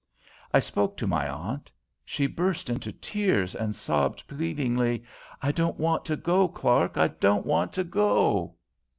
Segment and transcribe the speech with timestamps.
[0.51, 1.69] I spoke to my aunt.
[2.03, 5.03] She burst into tears and sobbed pleadingly.
[5.43, 8.55] "I don't want to go, Clark, I don't want to go!"